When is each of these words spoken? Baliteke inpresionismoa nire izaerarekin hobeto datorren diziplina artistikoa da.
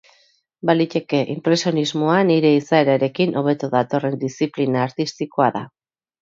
Baliteke 0.67 1.19
inpresionismoa 1.33 2.15
nire 2.29 2.53
izaerarekin 2.61 3.37
hobeto 3.43 3.71
datorren 3.77 4.17
diziplina 4.25 4.83
artistikoa 4.87 5.53
da. 5.61 5.63